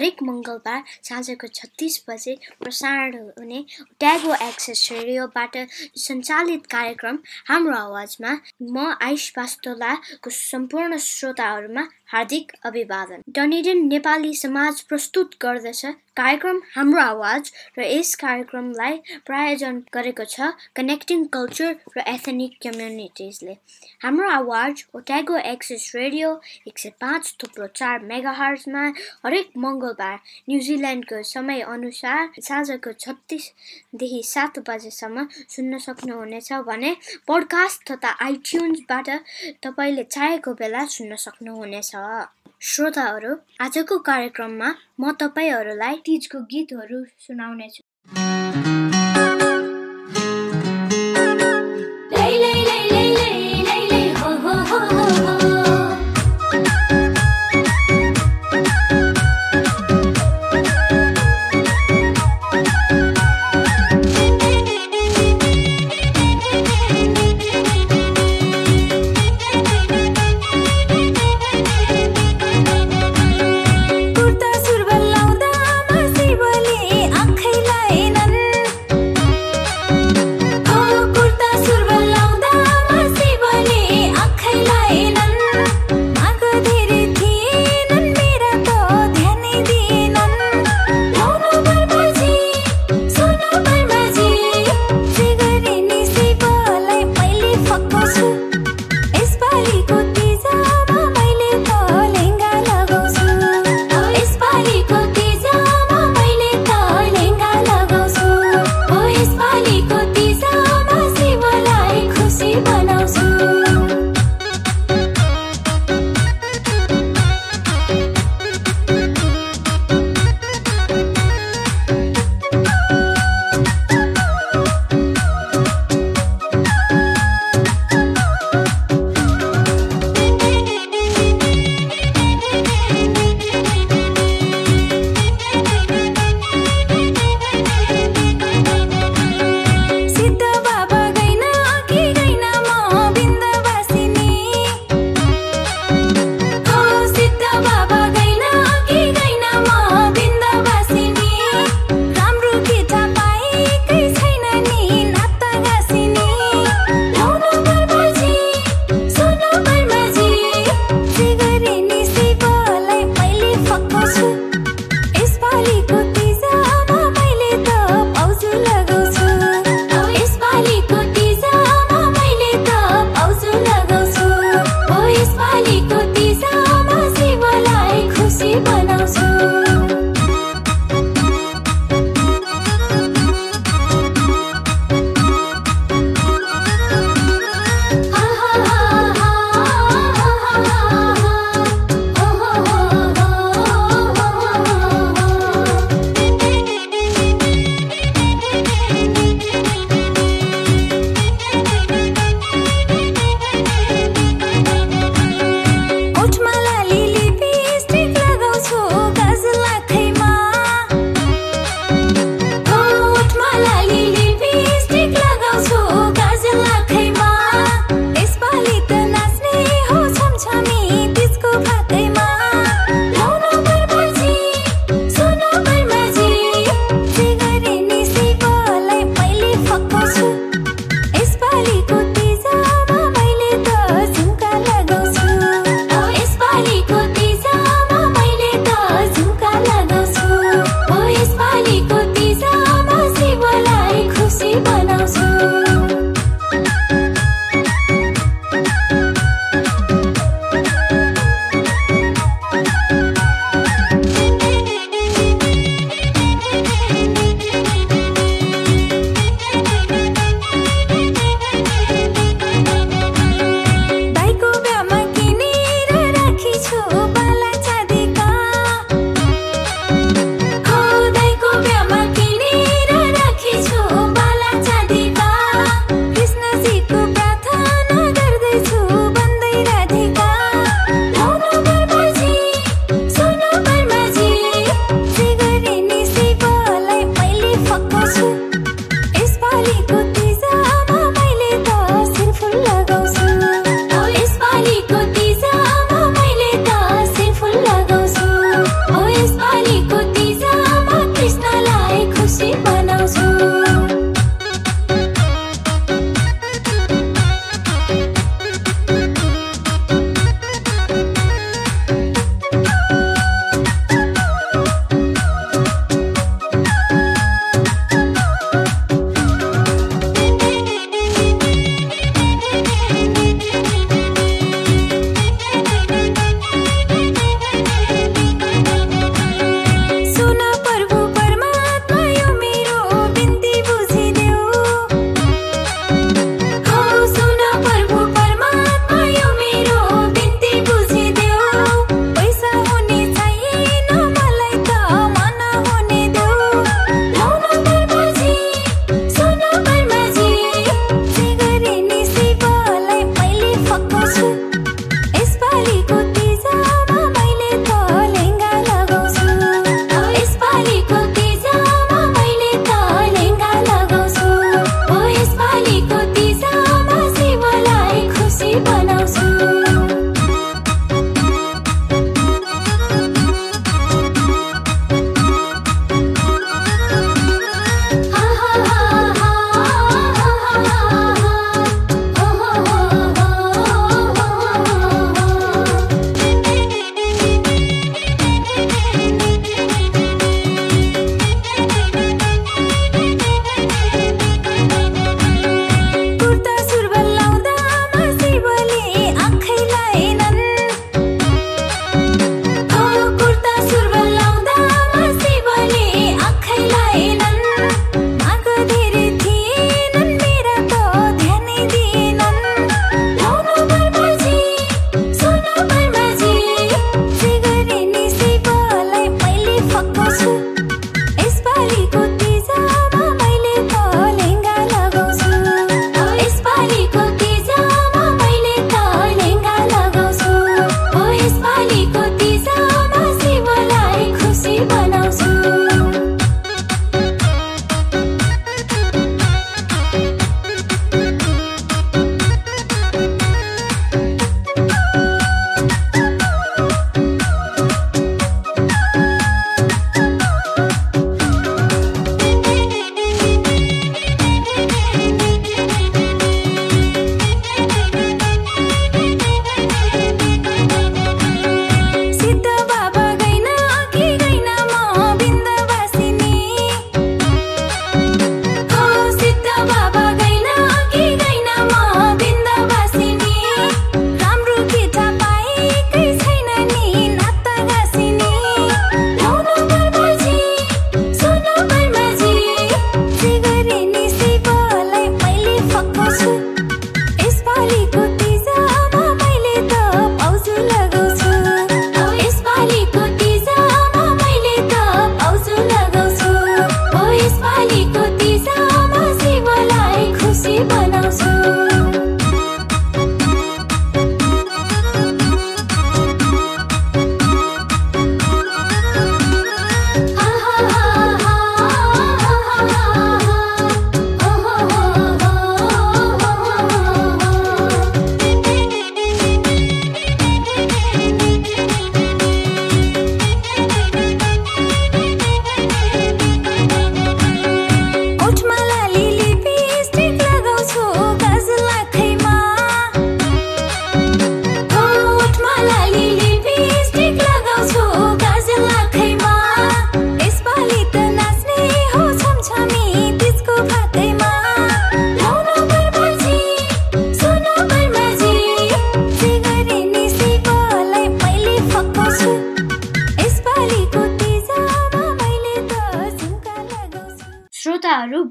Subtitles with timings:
[0.00, 3.58] हरेक मङ्गलबार साँझको छत्तिस बजे प्रसारण हुने
[4.00, 5.56] ट्यागो एक्सेस रेडियोबाट
[6.04, 7.18] सञ्चालित कार्यक्रम
[7.48, 8.32] हाम्रो आवाजमा
[8.62, 15.84] म आयुष पास्तोलाको सम्पूर्ण श्रोताहरूमा हार्दिक अभिवादन। डनेडेन नेपाली समाज प्रस्तुत गर्दछ
[16.16, 18.96] कार्यक्रम हाम्रो आवाज र यस कार्यक्रमलाई
[19.26, 23.54] प्रायोजन गरेको छ कनेक्टिङ कल्चर र एथेनिक कम्युनिटिजले
[24.02, 26.32] हाम्रो आवाज ओट्यागो एक्सेस रेडियो
[26.68, 28.82] एक सय पाँच थुप्रो चार मेगा हर्जमा
[29.24, 36.92] हरेक मङ्गलबार न्युजिल्यान्डको समय अनुसार साँझको छत्तिसदेखि सात बजेसम्म सुन्न सक्नुहुनेछ भने
[37.26, 39.14] पोडकास्ट तथा आइट्युन्सबाट
[39.62, 41.96] तपाईँले चाहेको बेला सुन्न सक्नुहुनेछ।
[42.62, 44.68] श्रोताहरू आजको कार्यक्रममा
[45.00, 48.79] म तपाईँहरूलाई तिजको गीतहरू सुनाउनेछु।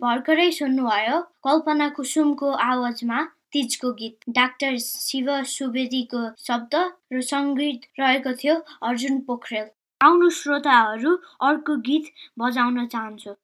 [0.10, 3.18] भर्खरै सुन्नुभयो कल्पना कुसुमको आवाजमा
[3.56, 6.74] तिजको गीत। डाक्टर शिव सुवेदीको शब्द
[7.14, 8.56] र सङ्गीत रहेको थियो
[8.90, 9.68] अर्जुन पोखरेल।
[10.02, 11.14] आउनु श्रोताहरू
[11.50, 12.10] अर्को गीत
[12.44, 13.36] बजाउन चाहन्छु।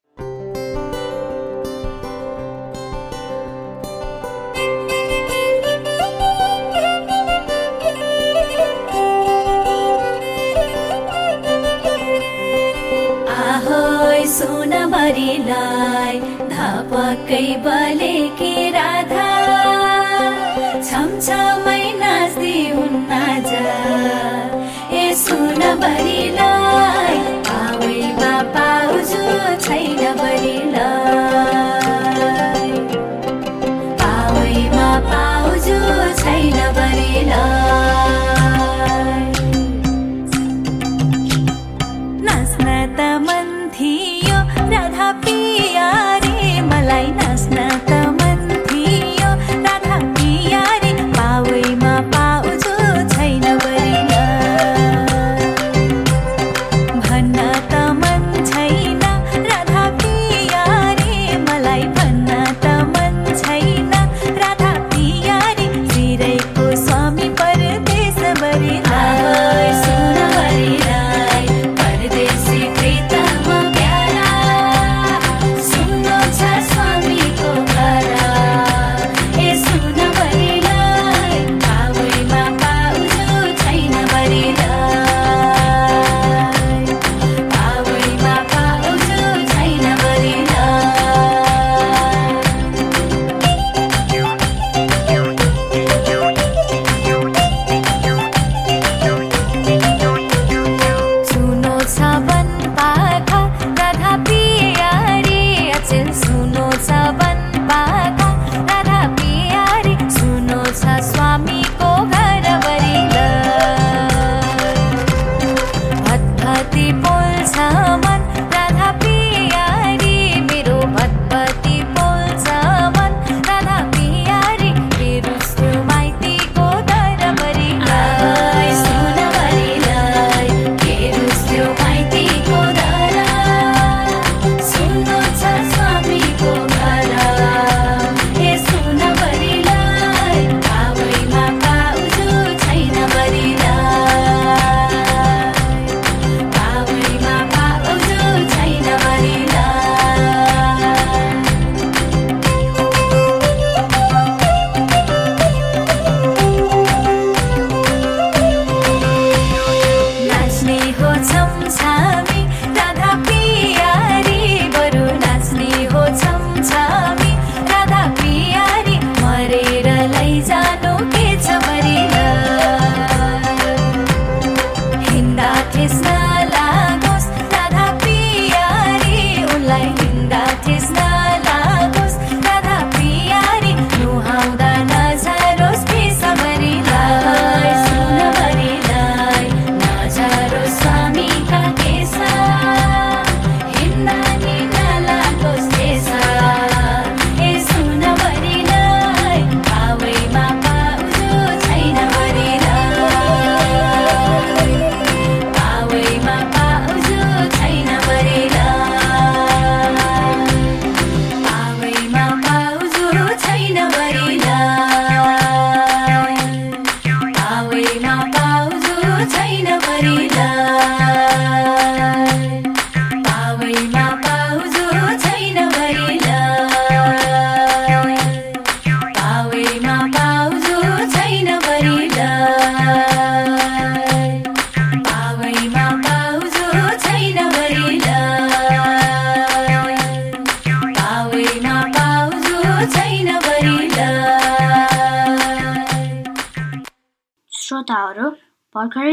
[16.56, 19.24] सुनभरिलाई धापकै बलेकी राधा?
[20.88, 23.10] छमछमै नाच्दै हुन्न
[23.48, 23.66] जा।
[24.92, 27.18] ए सुनभरिलाई
[27.56, 29.24] आवैमा पाउजु
[29.66, 30.75] छैन बरिलाई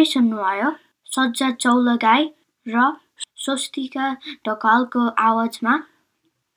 [0.05, 0.63] समुदाय
[1.07, 2.23] सज्जा चौलगाई
[2.67, 2.93] र
[3.45, 4.07] स्वस्तिका
[4.49, 5.75] ढकालको आवाजमा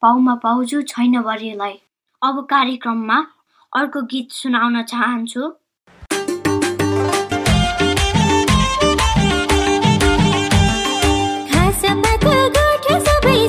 [0.04, 1.76] पाउमा पाउजु छैन वरिलाई
[2.22, 3.20] अब कार्यक्रममा
[3.74, 5.44] अर्को गीत सुनाउन चाहन्छु।
[11.52, 12.14] खासमा
[13.08, 13.40] सबै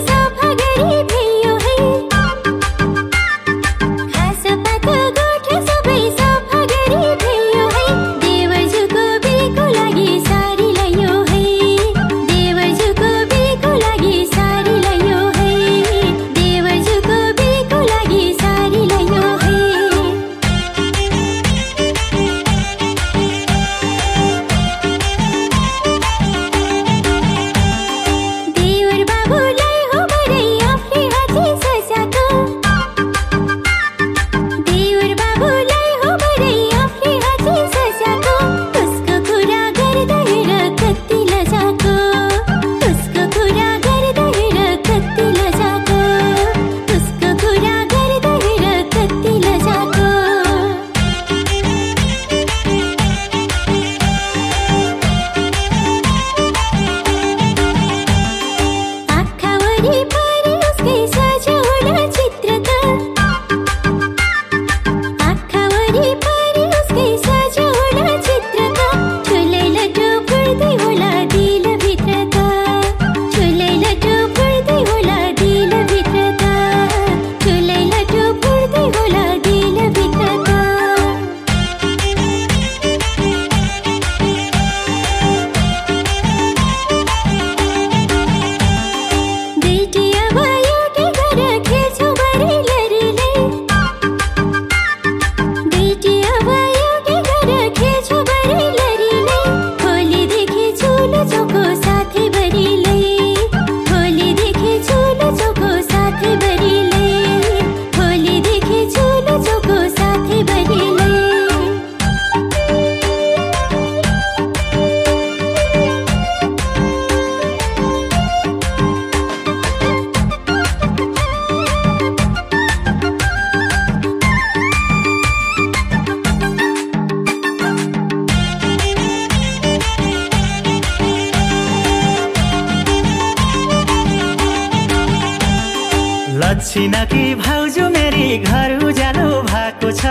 [136.76, 140.10] किनकी भाउजू मेरी घर उज्यालो भएको छ।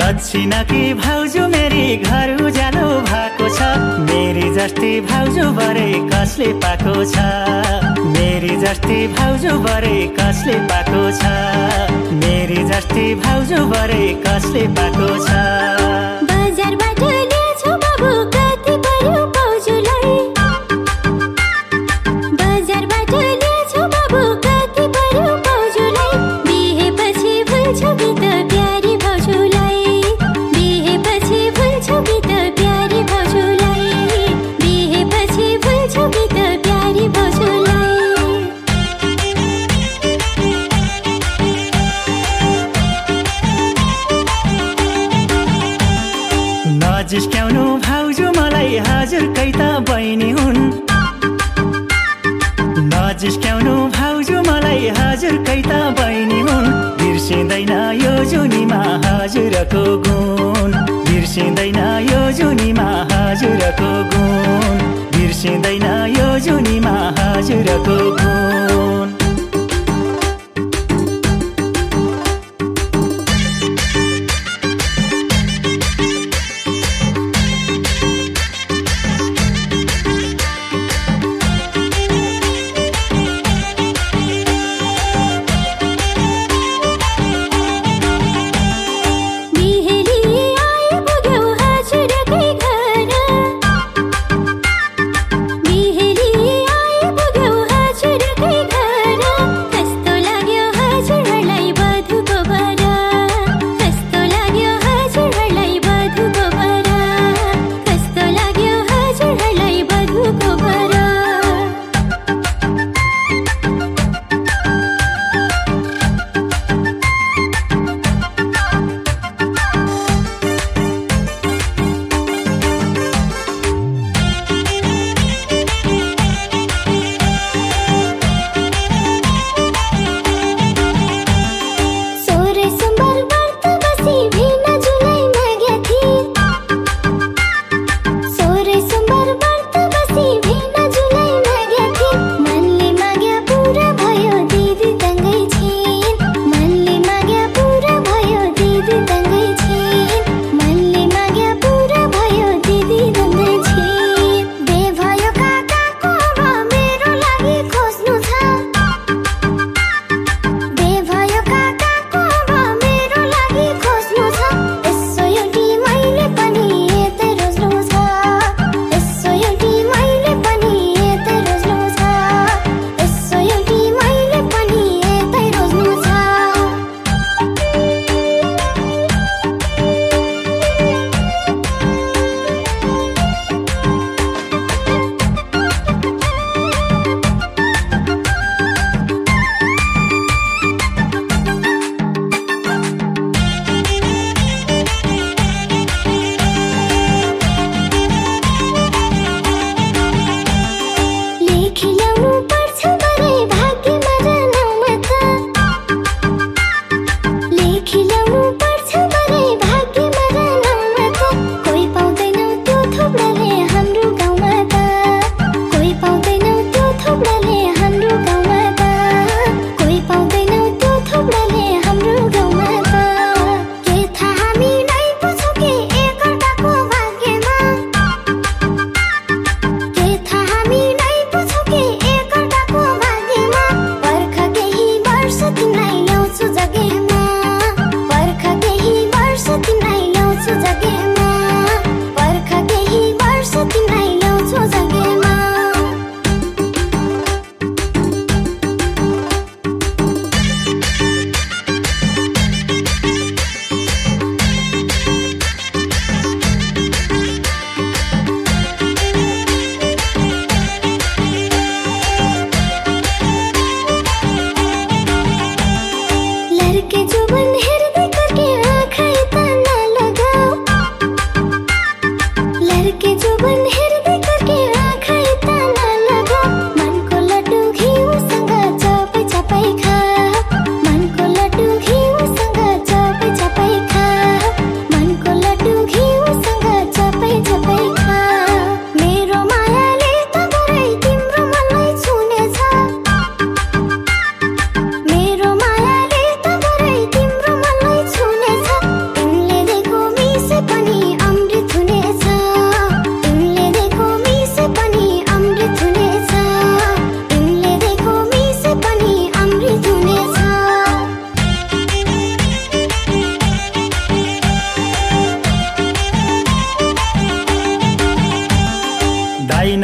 [0.00, 3.68] लक्षिणकी भाउजू मेरी घर उज्यालो भएको छ।
[4.08, 7.26] मेरी जस्ती भाउजू बरे कसले पाएको छ?
[8.16, 12.16] मेरी जस्ती भाउजू बरे कसले पाएको छ?
[12.24, 15.28] मेरी जस्ती भाउजू बरे कसले पाएको छ?
[16.32, 17.04] बजारबाट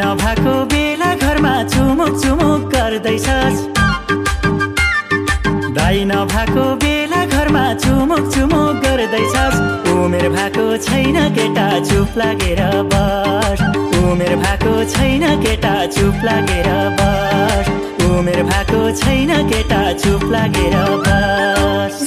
[0.01, 3.59] नभएको बेला घरमा चुमुक चुमुक गर्दैछस्।
[5.77, 9.57] दाइ नभएको बेला घरमा चुमुक चुमुक गर्दैछस्।
[9.93, 12.61] उमेर भएको छैन केटा चुप लागेर
[12.93, 13.61] बस।
[14.01, 17.69] उमेर भएको छैन केटा चुप लागेर बस।
[18.09, 22.03] उमेर भएको छैन केटा चुप लागेर बस।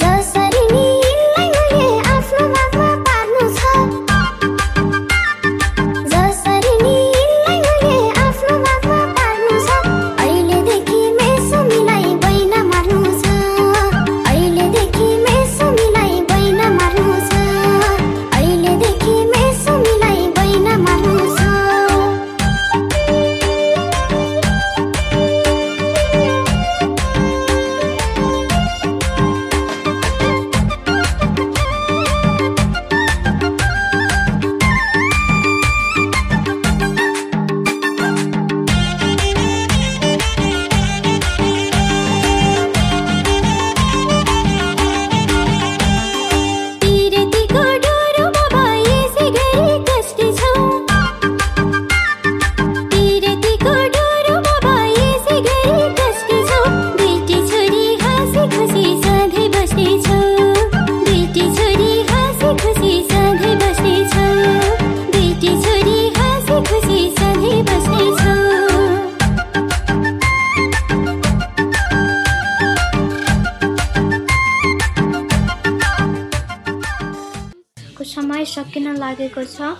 [78.55, 79.75] सकिन लागेको छ।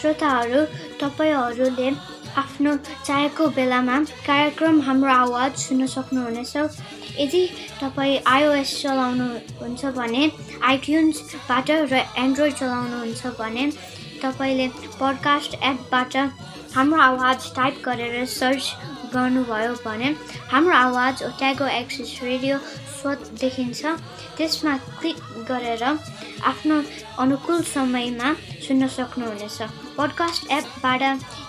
[0.00, 0.60] श्रोताहरू
[1.00, 1.88] तपाईँहरूले
[2.36, 6.56] आफ्नो चाहेको बेलामा कार्यक्रम हाम्रो आवाज सुन्न सक्नुहुनेछ।
[7.18, 7.42] यदि
[7.80, 10.22] तपाईँ आइओएस चलाउनुहुन्छ भने
[10.64, 13.64] आइट्युन्सबाट र एन्ड्रोइड चलाउनुहुन्छ भने
[14.22, 14.68] तपाईँले
[15.00, 16.16] पडकास्ट एपबाट
[16.74, 18.64] हाम्रो आवाज टाइप गरेर सर्च
[19.14, 20.14] गर्नुभयो भने
[20.50, 22.58] हाम्रो आवाज ओट्यागो एक्सिस रेडियो
[23.00, 23.80] स्वत देखिन्छ
[24.36, 25.18] त्यसमा क्लिक
[25.50, 25.84] गरेर
[26.50, 26.76] आफ्नो
[27.22, 28.32] अनुकूल समयमा
[28.66, 29.58] सुन्न सक्नुहुनेछ।
[29.96, 31.02] पडकास्ट एपबाट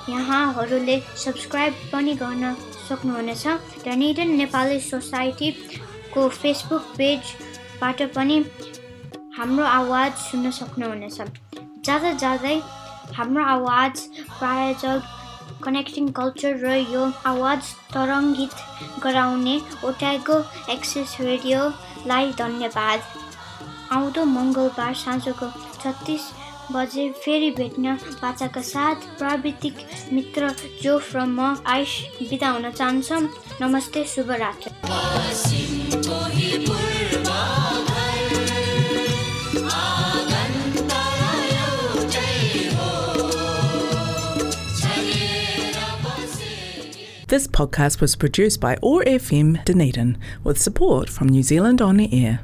[0.10, 2.54] यहाँहरूले सब्सक्राइब पनि गर्न
[2.90, 3.46] सक्नुहुनेछ
[3.88, 8.38] र निडन नेपाली सोसाइटीको फेसबुक पेजबाट पनि
[9.38, 11.18] हाम्रो आवाज सुन्न सक्नुहुनेछ।
[11.86, 12.58] जाँदा जाँदै
[13.16, 13.94] हाम्रो आवाज
[14.40, 15.02] प्रायोजक
[15.64, 17.62] कनेक्टिङ कल्चर र यो आवाज
[17.94, 18.54] तरङ्गित
[19.04, 20.38] गराउने ओट्यागो
[20.74, 23.00] एक्सेस रेडियोलाई धन्यवाद।
[23.93, 25.47] आउँदो मङ्गलबार साँझको
[25.83, 26.25] छत्तिस
[26.73, 29.77] बजे फेरि भेट्न बाचाका साथ प्राविधिक
[30.13, 30.51] मित्र
[30.83, 31.93] जोफ र म आइस
[32.31, 33.23] बिदा हुन चाहन्छौँ
[33.63, 34.71] नमस्ते शुभरात्री
[47.29, 52.09] This podcast was produced by OAR FM Dunedin with support from New Zealand On the
[52.25, 52.41] Air.